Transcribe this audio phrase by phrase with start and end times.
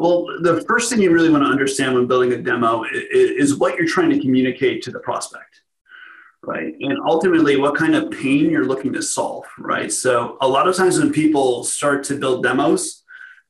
[0.00, 3.76] Well, the first thing you really want to understand when building a demo is, what
[3.76, 5.60] you're trying to communicate to the prospect,
[6.42, 6.74] right?
[6.80, 9.92] And ultimately, what kind of pain you're looking to solve, right?
[9.92, 13.02] So, a lot of times when people start to build demos,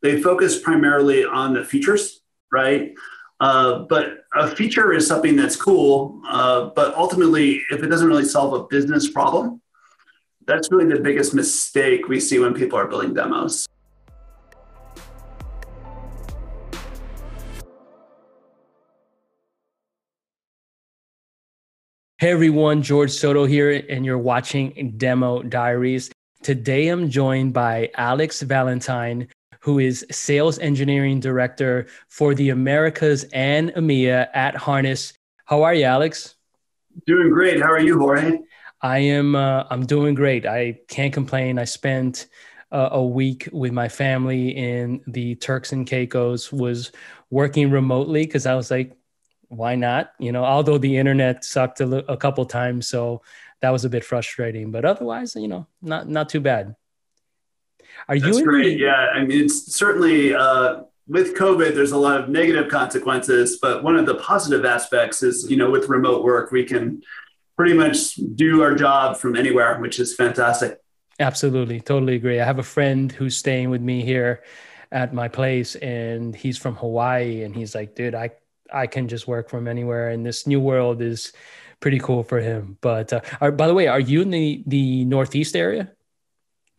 [0.02, 2.20] they focus primarily on the features,
[2.50, 2.94] right?
[3.38, 8.24] Uh, but a feature is something that's cool, uh, but ultimately, if it doesn't really
[8.24, 9.62] solve a business problem,
[10.48, 13.68] that's really the biggest mistake we see when people are building demos.
[22.20, 26.10] Hey everyone, Jorge Soto here, and you're watching Demo Diaries.
[26.42, 29.26] Today I'm joined by Alex Valentine,
[29.60, 35.14] who is Sales Engineering Director for the Americas and EMEA at Harness.
[35.46, 36.34] How are you, Alex?
[37.06, 37.58] Doing great.
[37.62, 38.40] How are you, Jorge?
[38.82, 39.34] I am.
[39.34, 40.44] Uh, I'm doing great.
[40.44, 41.58] I can't complain.
[41.58, 42.26] I spent
[42.70, 46.52] uh, a week with my family in the Turks and Caicos.
[46.52, 46.92] Was
[47.30, 48.94] working remotely because I was like,
[49.50, 50.12] why not?
[50.18, 53.22] You know, although the internet sucked a, a couple times, so
[53.60, 54.70] that was a bit frustrating.
[54.70, 56.76] But otherwise, you know, not not too bad.
[58.08, 58.78] Are That's you great?
[58.78, 61.74] The- yeah, I mean, it's certainly uh, with COVID.
[61.74, 65.70] There's a lot of negative consequences, but one of the positive aspects is, you know,
[65.70, 67.02] with remote work, we can
[67.56, 70.78] pretty much do our job from anywhere, which is fantastic.
[71.18, 72.40] Absolutely, totally agree.
[72.40, 74.42] I have a friend who's staying with me here
[74.92, 78.30] at my place, and he's from Hawaii, and he's like, dude, I
[78.72, 81.32] I can just work from anywhere, and this new world is
[81.80, 82.78] pretty cool for him.
[82.80, 85.90] But uh, are, by the way, are you in the the Northeast area?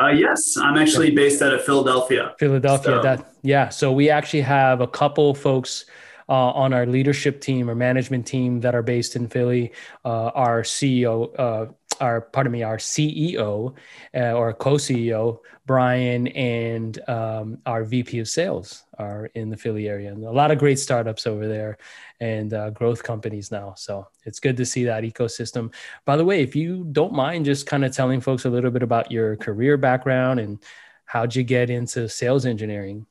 [0.01, 2.33] Uh, yes, I'm actually based out of Philadelphia.
[2.39, 3.01] Philadelphia, so.
[3.01, 3.69] that yeah.
[3.69, 5.85] So we actually have a couple folks
[6.27, 9.73] uh, on our leadership team or management team that are based in Philly.
[10.05, 11.65] Uh, our CEO, uh,
[12.01, 13.73] our pardon me, our CEO
[14.15, 20.11] uh, or co-CEO Brian and um, our VP of Sales are in the Philly area,
[20.11, 21.77] and a lot of great startups over there
[22.19, 23.73] and uh, growth companies now.
[23.77, 25.73] So it's good to see that ecosystem.
[26.03, 28.83] By the way, if you don't mind, just kind of telling folks a little bit
[28.83, 30.59] about your career background and
[31.05, 33.05] how'd you get into sales engineering?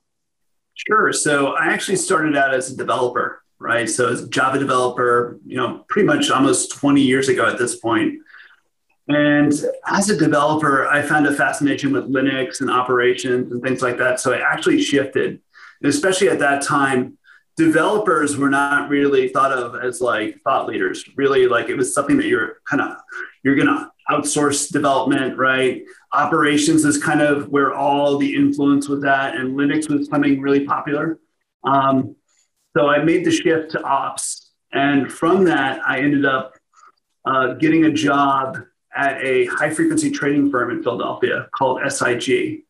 [0.75, 1.13] Sure.
[1.13, 3.89] So I actually started out as a developer, right?
[3.89, 8.21] So as Java developer, you know, pretty much almost 20 years ago at this point.
[9.11, 9.53] And
[9.89, 14.21] as a developer, I found a fascination with Linux and operations and things like that.
[14.21, 15.41] So I actually shifted,
[15.83, 17.19] and especially at that time,
[17.57, 21.05] developers were not really thought of as like thought leaders.
[21.17, 22.99] Really, like it was something that you're kind of
[23.43, 25.83] you're gonna outsource development, right?
[26.13, 30.65] Operations is kind of where all the influence was at, and Linux was becoming really
[30.65, 31.19] popular.
[31.65, 32.15] Um,
[32.77, 36.55] so I made the shift to ops, and from that, I ended up
[37.25, 38.59] uh, getting a job
[38.95, 42.63] at a high frequency trading firm in Philadelphia called SIG.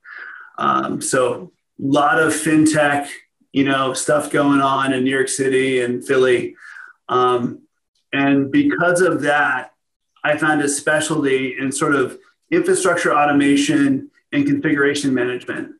[0.58, 3.08] Um, so a lot of fintech,
[3.53, 6.56] you know, stuff going on in New York City and Philly.
[7.09, 7.62] Um,
[8.12, 9.72] and because of that,
[10.22, 12.19] I found a specialty in sort of
[12.50, 15.72] infrastructure automation and configuration management.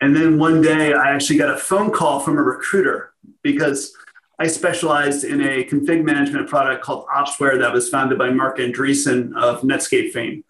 [0.00, 3.12] And then one day I actually got a phone call from a recruiter
[3.42, 3.92] because
[4.38, 9.36] I specialized in a config management product called Opsware that was founded by Marc Andreessen
[9.36, 10.44] of Netscape fame.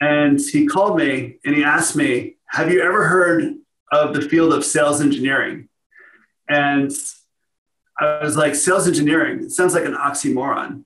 [0.00, 3.54] And he called me and he asked me, Have you ever heard
[3.90, 5.68] of the field of sales engineering?
[6.48, 6.92] And
[7.98, 9.44] I was like, Sales engineering?
[9.44, 10.84] It sounds like an oxymoron.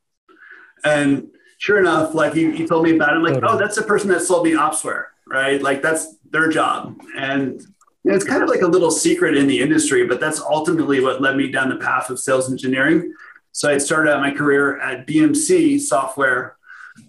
[0.84, 1.28] And
[1.58, 3.16] sure enough, like he, he told me about it.
[3.16, 5.60] I'm like, oh, that's the person that sold me Opsware, right?
[5.60, 7.00] Like that's their job.
[7.16, 7.60] And
[8.04, 11.36] it's kind of like a little secret in the industry, but that's ultimately what led
[11.36, 13.14] me down the path of sales engineering.
[13.52, 16.56] So I started out my career at BMC Software,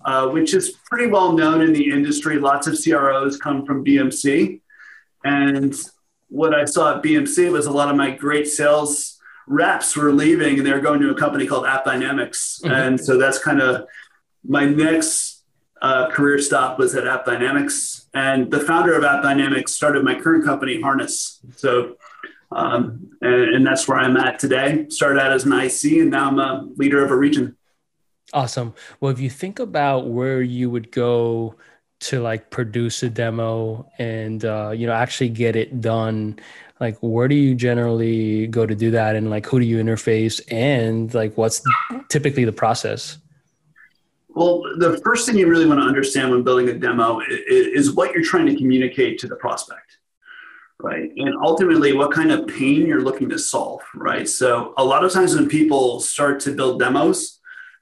[0.06, 2.38] uh, which is pretty well known in the industry.
[2.38, 4.62] Lots of CROs come from BMC.
[5.24, 5.74] And
[6.28, 10.58] what I saw at BMC was a lot of my great sales reps were leaving
[10.58, 12.62] and they were going to a company called AppDynamics.
[12.62, 12.72] Mm-hmm.
[12.72, 13.88] And so that's kind of
[14.44, 15.32] my next
[15.83, 20.79] uh, career stop was at AppDynamics and the founder of AppDynamics started my current company,
[20.79, 21.39] Harness.
[21.55, 21.97] So,
[22.51, 24.85] um, and, and, that's where I'm at today.
[24.89, 27.57] Started out as an IC, and now I'm a leader of a region.
[28.31, 28.75] Awesome.
[29.00, 31.56] Well, if you think about where you would go
[32.01, 36.38] to like produce a demo and uh, you know actually get it done,
[36.79, 40.39] like where do you generally go to do that, and like who do you interface,
[40.51, 41.63] and like what's
[42.09, 43.18] typically the process?
[44.35, 48.13] Well, the first thing you really want to understand when building a demo is, what
[48.13, 50.00] you're trying to communicate to the prospect,
[50.80, 51.12] right?
[51.15, 54.27] And ultimately, what kind of pain you're looking to solve, right?
[54.27, 57.39] So, a lot of times when people start to build demos,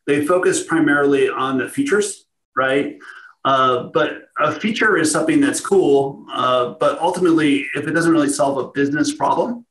[0.07, 2.25] they focus primarily on the features,
[2.55, 2.97] right?
[3.45, 8.29] Uh, but a feature is something that's cool, uh, but ultimately, if it doesn't really
[8.29, 9.65] solve a business problem,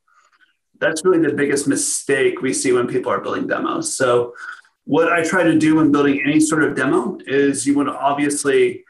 [0.78, 3.94] that's really the biggest mistake we see when people are building demos.
[3.94, 4.34] So,
[4.84, 7.94] what I try to do when building any sort of demo is you want to
[7.94, 8.84] obviously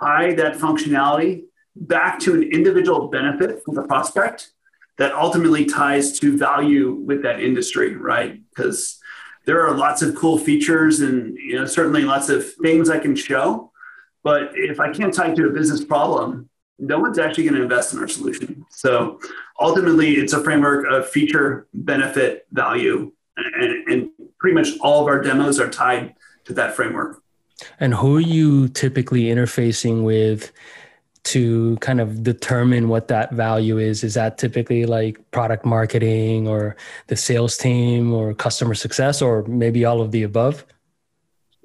[0.00, 1.44] tie that functionality
[1.76, 4.50] back to an individual benefit for the prospect
[4.98, 8.40] that ultimately ties to value with that industry, right?
[8.50, 8.98] Because
[9.46, 13.16] there are lots of cool features and you know certainly lots of things I can
[13.16, 13.72] show,
[14.22, 17.92] but if I can't tie to a business problem, no one's actually going to invest
[17.92, 18.66] in our solution.
[18.70, 19.20] So
[19.58, 25.20] ultimately, it's a framework of feature, benefit, value, and, and pretty much all of our
[25.20, 26.14] demos are tied
[26.44, 27.22] to that framework.
[27.80, 30.52] And who are you typically interfacing with
[31.24, 34.04] to kind of determine what that value is?
[34.04, 36.76] Is that typically like product marketing or
[37.08, 40.64] the sales team or customer success or maybe all of the above?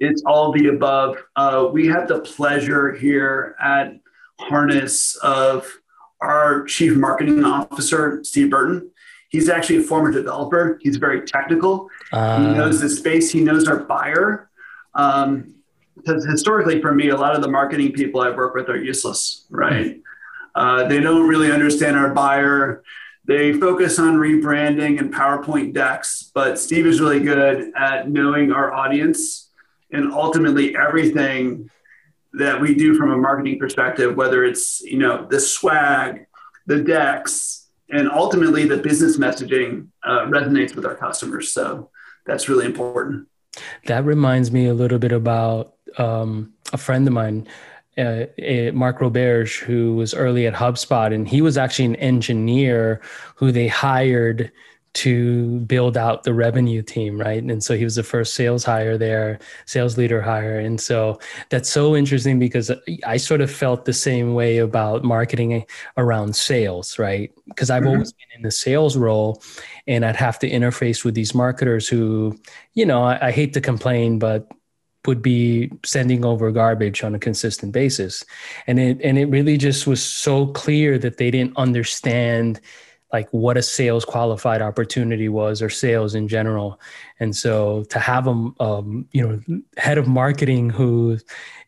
[0.00, 1.16] It's all the above.
[1.36, 3.94] Uh, we have the pleasure here at
[4.40, 5.66] Harness of
[6.20, 8.90] our chief marketing officer, Steve Burton.
[9.34, 10.78] He's actually a former developer.
[10.80, 11.90] He's very technical.
[12.12, 13.32] Uh, he knows the space.
[13.32, 14.48] He knows our buyer.
[14.94, 15.54] Um,
[15.96, 19.46] because historically, for me, a lot of the marketing people I work with are useless,
[19.50, 20.00] right?
[20.54, 22.84] Uh, they don't really understand our buyer.
[23.24, 28.72] They focus on rebranding and PowerPoint decks, but Steve is really good at knowing our
[28.72, 29.50] audience
[29.90, 31.70] and ultimately everything
[32.34, 36.26] that we do from a marketing perspective, whether it's you know the swag,
[36.66, 41.52] the decks, and ultimately the business messaging uh, resonates with our customers.
[41.52, 41.90] So
[42.26, 43.28] that's really important.
[43.86, 47.46] That reminds me a little bit about um, a friend of mine,
[47.96, 53.00] uh, uh, Mark Roberge, who was early at HubSpot, and he was actually an engineer
[53.36, 54.50] who they hired
[54.94, 57.42] to build out the revenue team, right?
[57.42, 60.58] And so he was the first sales hire there, sales leader hire.
[60.58, 61.18] And so
[61.50, 62.70] that's so interesting because
[63.04, 67.32] I sort of felt the same way about marketing around sales, right?
[67.48, 67.90] Because I've mm-hmm.
[67.90, 69.42] always been in the sales role
[69.88, 72.38] and I'd have to interface with these marketers who,
[72.74, 74.48] you know, I, I hate to complain, but
[75.06, 78.24] would be sending over garbage on a consistent basis.
[78.66, 82.60] And it and it really just was so clear that they didn't understand
[83.14, 86.80] like what a sales qualified opportunity was or sales in general.
[87.20, 89.40] And so to have a um, you know
[89.76, 91.18] head of marketing who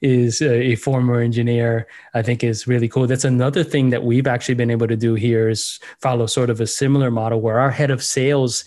[0.01, 3.07] is a, a, former engineer i think is really cool.
[3.07, 6.61] That's another thing that we've actually been able to do here is follow sort of
[6.61, 8.65] a similar model where our head of sales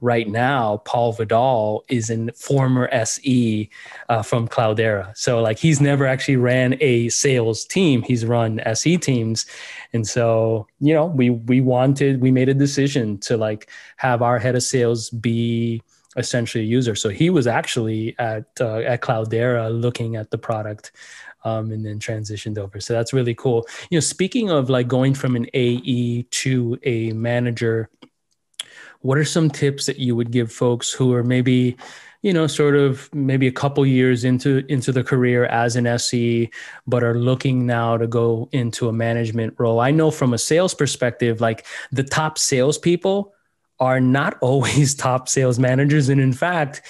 [0.00, 3.70] right now, Paul Vidal is in former SE
[4.08, 5.16] uh, from Cloudera.
[5.16, 8.02] So like he's never actually ran a sales team.
[8.02, 9.46] He's run SE teams.
[9.92, 14.38] And so, you know, we we wanted, we made a decision to like have our
[14.38, 15.82] head of sales be
[16.16, 16.94] essentially a user.
[16.94, 20.92] So he was actually at uh, at Cloudera looking at the product
[21.44, 22.80] um, and then transitioned over.
[22.80, 23.66] So that's really cool.
[23.90, 27.88] You know, speaking of like going from an AE to a manager,
[29.00, 31.76] what are some tips that you would give folks who are maybe
[32.22, 36.50] you know sort of maybe a couple years into into the career as an SE
[36.86, 39.80] but are looking now to go into a management role?
[39.80, 43.32] I know from a sales perspective like the top salespeople
[43.80, 46.82] are not always top sales managers and in fact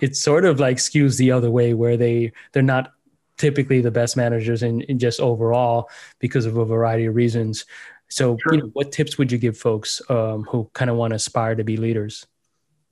[0.00, 2.92] it sort of like skews the other way where they they're not
[3.36, 5.88] typically the best managers in just overall
[6.18, 7.64] because of a variety of reasons
[8.08, 8.54] so, sure.
[8.54, 11.54] you know, what tips would you give folks um, who kind of want to aspire
[11.54, 12.26] to be leaders?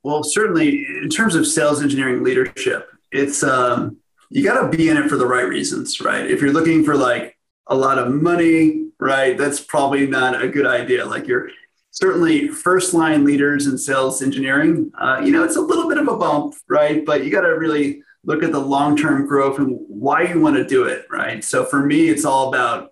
[0.03, 3.97] Well, certainly in terms of sales engineering leadership, it's um,
[4.29, 6.29] you got to be in it for the right reasons, right?
[6.29, 10.65] If you're looking for like a lot of money, right, that's probably not a good
[10.65, 11.05] idea.
[11.05, 11.49] Like you're
[11.91, 16.07] certainly first line leaders in sales engineering, uh, you know, it's a little bit of
[16.07, 17.05] a bump, right?
[17.05, 20.57] But you got to really look at the long term growth and why you want
[20.57, 21.43] to do it, right?
[21.43, 22.91] So for me, it's all about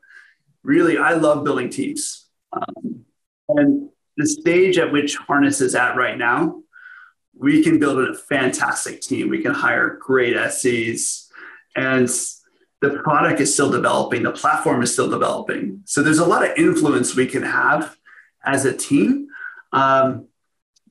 [0.66, 2.26] really, I love building teams.
[2.52, 3.06] Um,
[3.50, 6.62] and the stage at which Harness is at right now,
[7.38, 9.30] we can build a fantastic team.
[9.30, 11.30] We can hire great SEs,
[11.76, 12.10] and
[12.82, 14.24] the product is still developing.
[14.24, 15.82] The platform is still developing.
[15.86, 17.96] So there's a lot of influence we can have
[18.44, 19.28] as a team.
[19.74, 20.28] Um,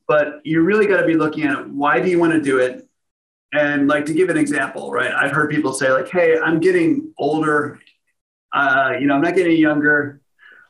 [0.07, 2.87] but you really got to be looking at why do you want to do it?
[3.55, 5.13] And like to give an example, right?
[5.13, 7.79] I've heard people say like, "Hey, I'm getting older
[8.55, 10.21] uh, you know, I'm not getting younger.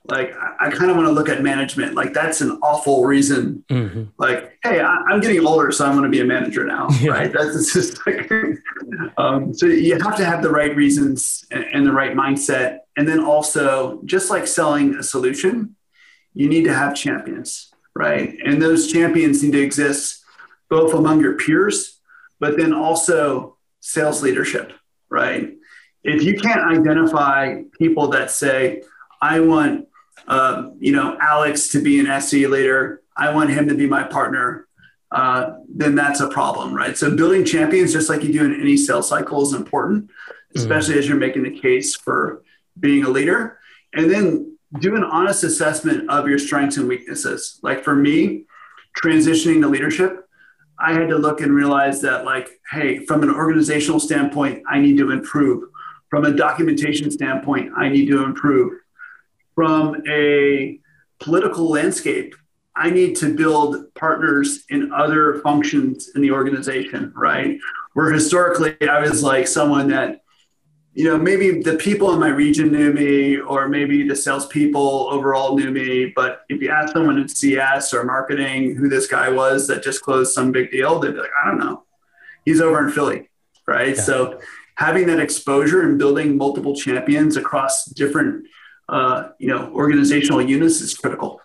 [0.06, 1.94] Like, I, I kind of want to look at management.
[1.94, 3.64] Like, that's an awful reason.
[3.70, 4.04] Mm-hmm.
[4.18, 7.10] Like, hey, I, am getting older, so I'm going to be a manager now, yeah.
[7.10, 7.32] right?
[7.32, 8.30] That's just like,
[9.16, 12.78] um, so you have to have the right reasons and, and the right mindset.
[12.96, 15.76] And then also, just like selling a solution,
[16.34, 18.36] you need to have champions, right?
[18.44, 20.24] And those champions need to exist
[20.68, 22.00] both among your peers,
[22.40, 24.72] but then also sales leadership,
[25.08, 25.54] right?
[26.04, 28.82] If you can't identify people that say,
[29.20, 29.88] I want,
[30.28, 34.02] uh, you know, Alex to be an SE leader, I want him to be my
[34.02, 34.68] partner,
[35.10, 36.96] uh, then that's a problem, right?
[36.96, 40.58] So building champions, just like you do in any sales cycle, is important, mm-hmm.
[40.58, 40.98] especially mm.
[40.98, 42.42] as you're making the case for
[42.78, 43.58] being a leader.
[43.94, 47.60] And then do an honest assessment of your strengths and weaknesses.
[47.62, 48.44] Like for me,
[49.00, 50.28] transitioning to leadership,
[50.78, 54.98] I had to look and realize that, like, hey, from an organizational standpoint, I need
[54.98, 55.68] to improve.
[56.14, 58.78] From a documentation standpoint, I need to improve.
[59.56, 60.78] From a
[61.18, 62.36] political landscape,
[62.76, 67.58] I need to build partners in other functions in the organization, right?
[67.94, 70.20] Where historically I was like someone that
[70.92, 75.58] you know, maybe the people in my region knew me, or maybe the salespeople overall
[75.58, 76.12] knew me.
[76.14, 80.00] But if you ask someone in CS or marketing who this guy was that just
[80.02, 81.82] closed some big deal, they'd be like, I don't know.
[82.44, 83.30] He's over in Philly,
[83.66, 83.96] right?
[83.96, 84.00] Yeah.
[84.00, 84.40] So
[84.76, 88.46] having that exposure and building multiple champions across different,
[88.88, 91.40] uh, you know, organizational units is critical.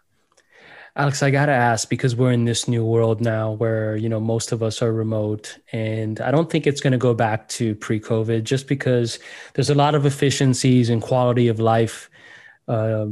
[0.95, 4.51] Alex, I gotta ask because we're in this new world now where you know most
[4.51, 8.43] of us are remote, and I don't think it's going to go back to pre-COVID
[8.43, 9.19] just because
[9.53, 12.09] there's a lot of efficiencies and quality of life
[12.67, 13.05] uh,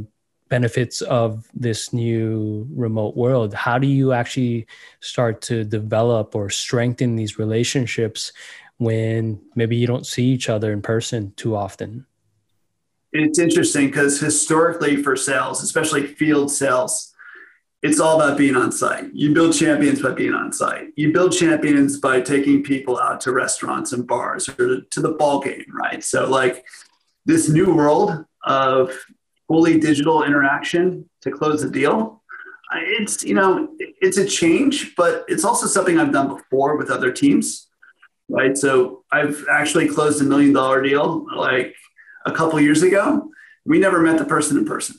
[0.48, 3.54] benefits of this new remote world.
[3.54, 4.66] How do you actually
[5.00, 8.32] start to develop or strengthen these relationships
[8.78, 12.06] when maybe you don't see each other in person too often?
[13.12, 17.14] It's interesting because historically, for sales, especially field sales
[17.82, 19.12] it's all about being on site.
[19.14, 20.88] You build champions by being on site.
[20.96, 25.40] You build champions by taking people out to restaurants and bars or to the ball
[25.40, 26.02] game, right?
[26.02, 26.64] So, like
[27.24, 28.92] this new world of
[29.46, 32.22] fully digital interaction to close the deal,
[32.74, 37.12] it's you know it's a change, but it's also something I've done before with other
[37.12, 37.67] teams,
[38.28, 38.56] right?
[38.56, 41.74] So I've actually closed a million dollar deal like
[42.26, 43.30] a couple years ago.
[43.64, 44.96] We never met the person in person,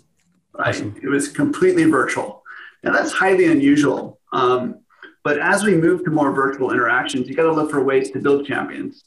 [0.54, 0.76] right?
[0.76, 0.96] Awesome.
[1.02, 2.40] It was completely virtual
[2.84, 4.20] now, that's highly unusual.
[4.32, 4.82] Um,
[5.24, 8.20] but as we move to more virtual interactions, you got to look for ways to
[8.20, 9.04] build champions,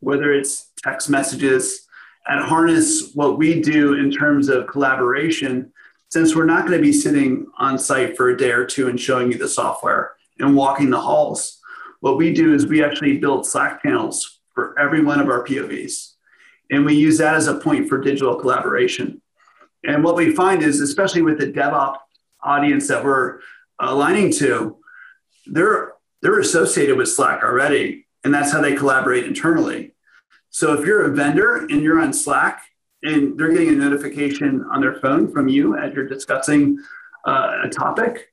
[0.00, 1.86] whether it's text messages.
[2.26, 5.72] At Harness, what we do in terms of collaboration,
[6.10, 8.98] since we're not going to be sitting on site for a day or two and
[8.98, 11.60] showing you the software and walking the halls,
[12.04, 16.16] what we do is we actually build Slack channels for every one of our POVs.
[16.70, 19.22] And we use that as a point for digital collaboration.
[19.84, 21.96] And what we find is, especially with the DevOps
[22.42, 23.38] audience that we're
[23.78, 24.76] aligning to,
[25.46, 29.94] they're they're associated with Slack already, and that's how they collaborate internally.
[30.50, 32.64] So if you're a vendor and you're on Slack
[33.02, 36.78] and they're getting a notification on their phone from you as you're discussing
[37.26, 38.30] uh, a topic,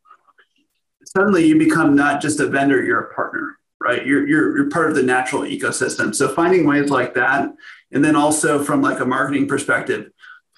[1.05, 4.05] suddenly you become not just a vendor, you're a partner, right?
[4.05, 6.13] You're, you're, you're part of the natural ecosystem.
[6.13, 7.51] So finding ways like that,
[7.91, 10.11] and then also from like a marketing perspective,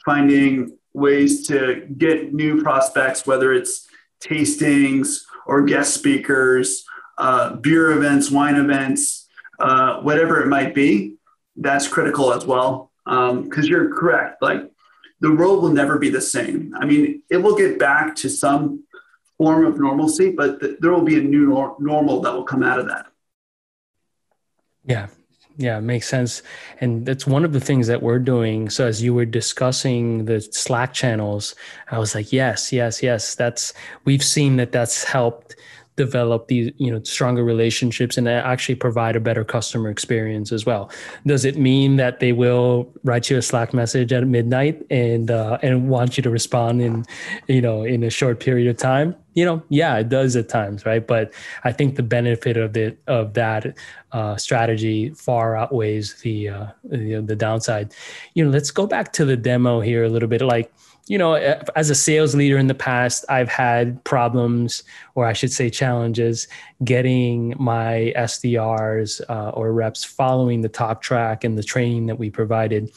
[0.06, 3.88] finding ways to get new prospects, whether it's
[4.22, 6.86] tastings or guest speakers,
[7.18, 9.28] uh, beer events, wine events,
[9.60, 11.16] uh, whatever it might be.
[11.56, 12.92] That's critical as well.
[13.06, 14.42] Because um, you're correct.
[14.42, 14.70] Like
[15.22, 16.74] the world will never be the same.
[16.80, 18.84] I mean, it will get back to some
[19.38, 22.64] form of normalcy, but th- there will be a new nor- normal that will come
[22.64, 23.08] out of that.
[24.86, 25.08] Yeah,
[25.58, 26.42] yeah, makes sense.
[26.82, 28.70] And that's one of the things that we're doing.
[28.70, 31.56] So as you were discussing the Slack channels,
[31.92, 33.36] I was like, yes, yes, yes.
[33.36, 33.74] That's
[34.06, 35.56] we've seen that that's helped
[35.96, 40.90] develop these you know stronger relationships and actually provide a better customer experience as well.
[41.26, 45.58] Does it mean that they will write you a slack message at midnight and uh,
[45.62, 47.06] and want you to respond in
[47.48, 49.16] you know in a short period of time?
[49.34, 51.06] You know yeah it does at times right?
[51.06, 51.34] But
[51.64, 53.76] i think the benefit of it of that
[54.12, 57.94] uh, strategy far outweighs the uh, the, the downside.
[58.34, 60.42] You know let's go back to the demo here a little bit.
[60.42, 60.72] Like
[61.08, 64.84] you know, as a sales leader in the past, I've had problems,
[65.16, 66.48] or I should say challenges,
[66.84, 72.30] getting my SDRs uh, or reps following the talk track and the training that we
[72.30, 72.90] provided.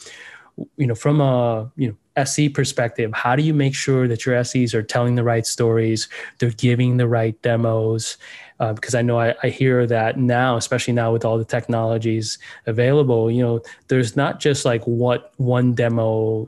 [0.77, 4.41] You know, from a you know SE perspective, how do you make sure that your
[4.43, 6.07] SEs are telling the right stories,
[6.39, 8.17] they're giving the right demos?
[8.59, 12.39] Uh, because I know I, I, hear that now, especially now with all the technologies
[12.65, 16.47] available, you know, there's not just like what one demo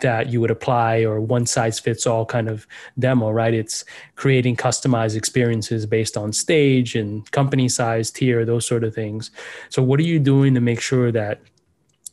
[0.00, 2.66] that you would apply or one size fits all kind of
[2.98, 3.54] demo, right?
[3.54, 3.84] It's
[4.16, 9.30] creating customized experiences based on stage and company size, tier, those sort of things.
[9.68, 11.40] So, what are you doing to make sure that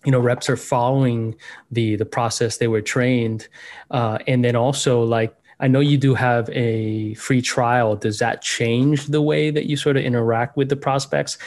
[0.05, 1.35] you know reps are following
[1.71, 3.47] the the process they were trained,
[3.91, 7.95] uh, and then also like I know you do have a free trial.
[7.95, 11.37] Does that change the way that you sort of interact with the prospects,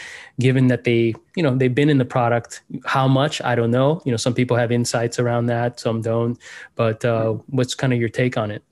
[0.41, 2.63] given that they, you know, they've been in the product?
[2.87, 3.43] How much?
[3.43, 4.01] I don't know.
[4.05, 6.39] You know, some people have insights around that, some don't.
[6.75, 8.63] But uh, what's kind of your take on it?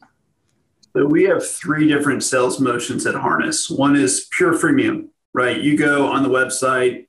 [0.96, 3.68] So we have three different sales motions at Harness.
[3.68, 5.60] One is pure freemium, right?
[5.60, 7.06] You go on the website,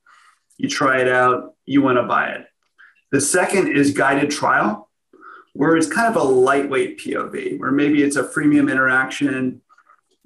[0.58, 2.48] you try it out, you want to buy it.
[3.14, 4.87] The second is guided trial,
[5.58, 9.60] where it's kind of a lightweight POV, where maybe it's a freemium interaction.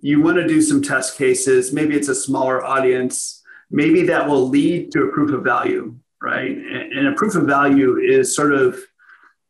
[0.02, 4.50] You want to do some test cases, maybe it's a smaller audience, maybe that will
[4.50, 6.52] lead to a proof of value, right?
[6.52, 8.78] And a proof of value is sort of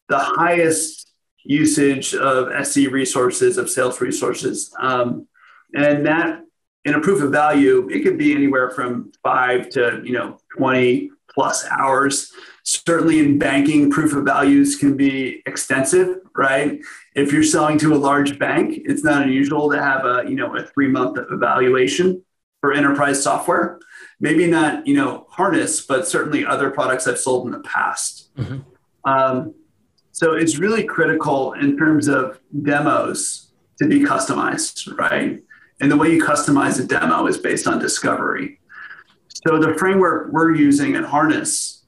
[0.07, 1.11] the highest
[1.43, 4.71] usage of SE resources, of sales resources.
[4.79, 5.27] Um,
[5.73, 6.41] and that
[6.85, 11.09] in a proof of value, it could be anywhere from five to you know 20
[11.33, 12.31] plus hours.
[12.63, 16.79] Certainly in banking, proof of values can be extensive, right?
[17.15, 20.55] If you're selling to a large bank, it's not unusual to have a you know
[20.55, 22.23] a three month evaluation
[22.59, 23.79] for enterprise software.
[24.19, 28.29] Maybe not you know harness, but certainly other products I've sold in the past.
[28.37, 28.59] Mm-hmm.
[29.09, 29.55] Um,
[30.11, 35.41] so it's really critical in terms of demos to be customized, right?
[35.79, 38.59] And the way you customize a demo is based on discovery.
[39.47, 41.83] So the framework we're using at Harness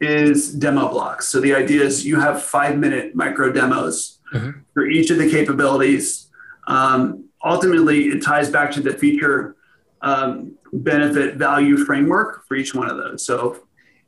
[0.00, 1.28] is demo blocks.
[1.28, 4.60] So the idea is you have five minute micro demos mm-hmm.
[4.74, 6.28] for each of the capabilities.
[6.66, 9.56] Um, ultimately, it ties back to the feature
[10.02, 13.24] um, benefit value framework for each one of those.
[13.24, 13.64] So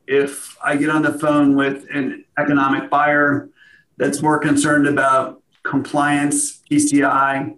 [0.07, 3.49] if I get on the phone with an economic buyer
[3.97, 7.55] that's more concerned about compliance, PCI,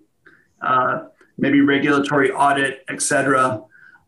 [0.62, 1.03] uh,
[1.38, 3.62] maybe regulatory audit, et cetera,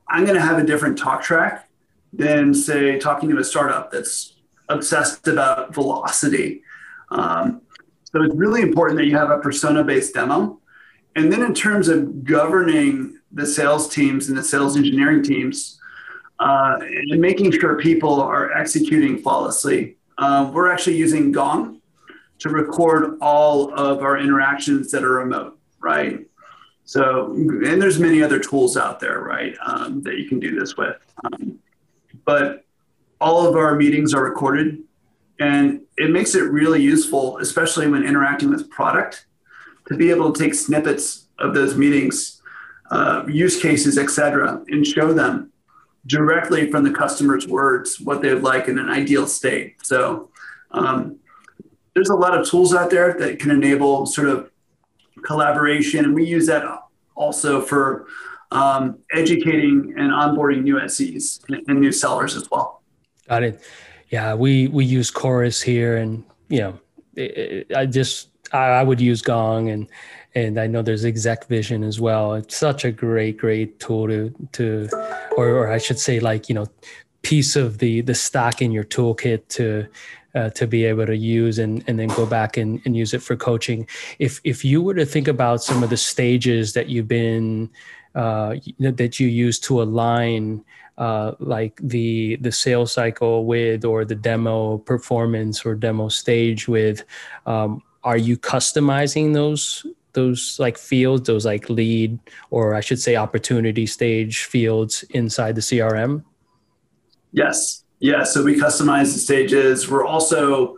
[0.07, 1.69] I'm going to have a different talk track
[2.13, 4.35] than, say, talking to a startup that's
[4.69, 6.61] obsessed about velocity.
[7.09, 7.61] Um,
[8.03, 10.59] so it's really important that you have a persona based demo.
[11.15, 15.79] And then, in terms of governing the sales teams and the sales engineering teams,
[16.39, 21.81] uh, and making sure people are executing flawlessly, uh, we're actually using Gong
[22.39, 26.25] to record all of our interactions that are remote, right?
[26.85, 30.77] So, and there's many other tools out there, right, um, that you can do this
[30.77, 30.95] with.
[31.23, 31.57] Um,
[32.25, 32.63] but
[33.19, 34.83] all of our meetings are recorded,
[35.39, 39.25] and it makes it really useful, especially when interacting with product,
[39.87, 42.41] to be able to take snippets of those meetings,
[42.91, 45.51] uh, use cases, et cetera, and show them
[46.05, 49.75] directly from the customer's words what they'd like in an ideal state.
[49.81, 50.29] So,
[50.69, 51.17] um,
[51.95, 54.51] there's a lot of tools out there that can enable sort of
[55.23, 56.63] collaboration, and we use that
[57.15, 58.07] also for
[58.51, 62.81] um, educating and onboarding new SEs and new sellers as well.
[63.27, 63.61] Got it.
[64.09, 66.79] Yeah, we we use Chorus here, and you know,
[67.15, 69.87] it, it, I just I, I, would use Gong, and
[70.35, 72.35] and I know there's Exec Vision as well.
[72.35, 74.89] It's such a great great tool to to,
[75.35, 76.67] or or I should say like you know,
[77.23, 79.87] piece of the the stack in your toolkit to
[80.35, 83.23] uh, to be able to use and, and then go back and, and use it
[83.23, 83.87] for coaching.
[84.19, 87.69] If, if you were to think about some of the stages that you've been,
[88.13, 90.63] uh, that you use to align
[90.97, 97.03] uh, like the the sales cycle with or the demo performance or demo stage with
[97.45, 102.17] um, are you customizing those those like fields those like lead
[102.49, 106.23] or i should say opportunity stage fields inside the crm
[107.33, 109.89] yes yeah, so we customize the stages.
[109.89, 110.77] We're also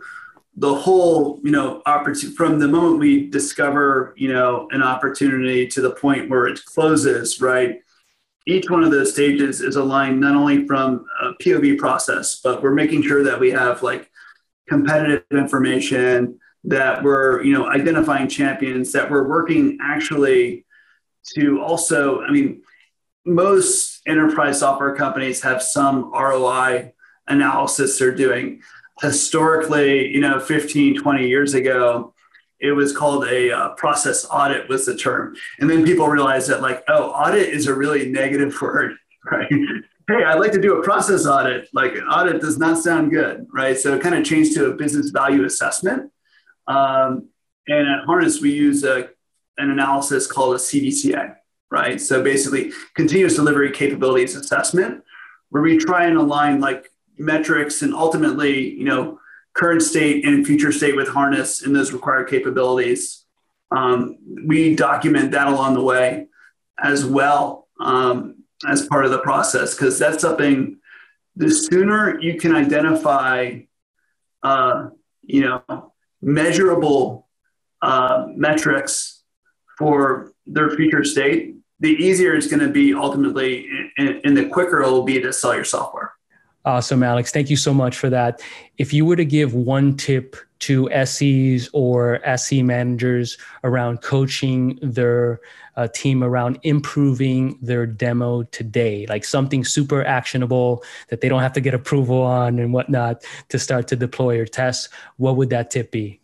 [0.56, 5.80] the whole, you know, opportunity from the moment we discover, you know, an opportunity to
[5.80, 7.80] the point where it closes, right?
[8.46, 12.74] Each one of those stages is aligned not only from a POV process, but we're
[12.74, 14.10] making sure that we have like
[14.68, 20.64] competitive information, that we're, you know, identifying champions, that we're working actually
[21.34, 22.62] to also, I mean,
[23.24, 26.94] most enterprise software companies have some ROI
[27.28, 28.62] analysis they're doing.
[29.00, 32.14] Historically, you know, 15, 20 years ago,
[32.60, 35.36] it was called a uh, process audit was the term.
[35.60, 38.96] And then people realized that like, oh, audit is a really negative word,
[39.30, 39.50] right?
[40.08, 41.68] hey, I'd like to do a process audit.
[41.72, 43.78] Like an audit does not sound good, right?
[43.78, 46.10] So it kind of changed to a business value assessment.
[46.66, 47.28] Um,
[47.68, 49.10] and at Harness, we use a,
[49.58, 51.36] an analysis called a CDCA,
[51.70, 52.00] right?
[52.00, 55.04] So basically, continuous delivery capabilities assessment,
[55.50, 59.18] where we try and align like metrics and ultimately, you know,
[59.54, 63.24] current state and future state with harness and those required capabilities.
[63.70, 66.28] Um, we document that along the way
[66.82, 70.78] as well um, as part of the process because that's something
[71.36, 73.58] the sooner you can identify
[74.42, 74.88] uh,
[75.22, 77.28] you know measurable
[77.82, 79.22] uh, metrics
[79.76, 84.82] for their future state the easier it's going to be ultimately and, and the quicker
[84.82, 86.12] it will be to sell your software
[86.68, 87.30] Awesome, Alex.
[87.32, 88.42] Thank you so much for that.
[88.76, 95.40] If you were to give one tip to SEs or SE managers around coaching their
[95.76, 101.54] uh, team around improving their demo today, like something super actionable that they don't have
[101.54, 105.70] to get approval on and whatnot to start to deploy or test, what would that
[105.70, 106.20] tip be?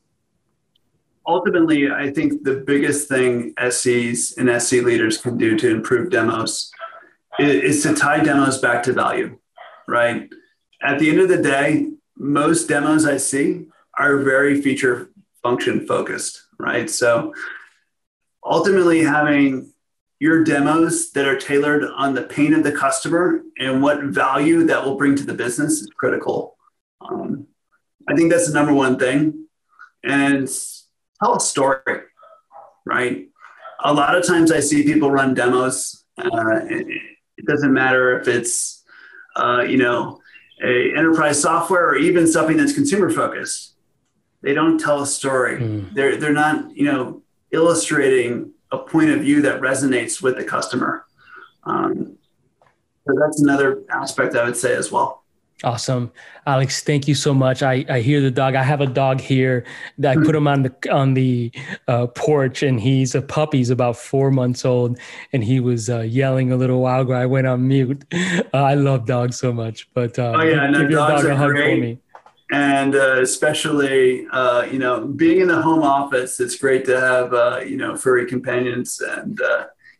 [1.27, 6.71] Ultimately, I think the biggest thing SEs and SE leaders can do to improve demos
[7.39, 9.39] is, is to tie demos back to value,
[9.89, 10.29] right?
[10.83, 13.67] At the end of the day, most demos I see
[13.99, 15.11] are very feature
[15.43, 16.89] function focused, right?
[16.89, 17.33] So
[18.45, 19.73] ultimately having
[20.21, 24.85] your demos that are tailored on the pain of the customer and what value that
[24.85, 26.57] will bring to the business is critical.
[27.01, 27.47] Um,
[28.09, 29.47] I think that's the number one thing.
[30.03, 30.49] And
[31.23, 32.03] tell a story,
[32.87, 33.29] right?
[33.83, 36.05] A lot of times I see people run demos.
[36.17, 38.74] Uh, it doesn't matter if it's,
[39.37, 40.21] uh, you know,
[40.63, 43.75] a enterprise software or even something that's consumer focused.
[44.43, 45.59] They don't tell a story.
[45.59, 45.95] Mm.
[45.95, 51.07] They're they're not you know illustrating a point of view that resonates with the customer.
[51.65, 52.19] Um,
[53.07, 55.24] so that's another aspect I would say as well.
[55.65, 56.13] Awesome,
[56.47, 56.83] Alex.
[56.83, 57.63] Thank you so much.
[57.63, 58.55] I, I hear the dog.
[58.55, 59.65] I have a dog here
[59.99, 61.51] that I put him on the on the
[61.89, 63.59] uh, porch, and he's a puppy.
[63.59, 64.99] He's about four months old,
[65.33, 67.15] and he was uh, yelling a little while ago.
[67.15, 68.05] I went on mute.
[68.13, 71.35] Uh, I love dogs so much, but uh, oh yeah, no, give your dog a
[71.35, 71.75] hug great.
[71.75, 71.99] for me.
[72.53, 77.67] And uh, especially, uh, you know, being in the home office, it's great to have
[77.67, 79.41] you know furry companions and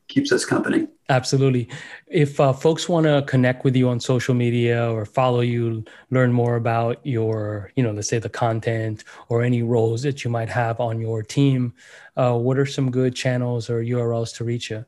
[0.09, 0.87] keeps us company.
[1.09, 1.69] Absolutely.
[2.07, 6.33] If uh, folks want to connect with you on social media or follow you, learn
[6.33, 10.49] more about your, you know, let's say the content or any roles that you might
[10.49, 11.75] have on your team,
[12.17, 14.85] uh, what are some good channels or URLs to reach you?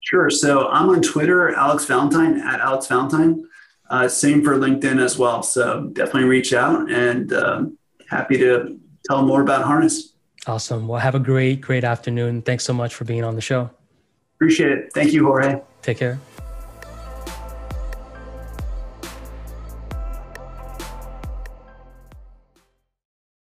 [0.00, 0.28] Sure.
[0.30, 3.44] So I'm on Twitter, Alex Valentine at Alex Valentine.
[3.88, 5.42] Uh, same for LinkedIn as well.
[5.42, 7.66] So definitely reach out and uh,
[8.08, 10.14] happy to tell more about Harness.
[10.46, 10.88] Awesome.
[10.88, 12.42] Well, have a great, great afternoon.
[12.42, 13.70] Thanks so much for being on the show.
[14.42, 14.92] Appreciate it.
[14.92, 15.60] Thank you, Jorge.
[15.82, 16.18] Take care.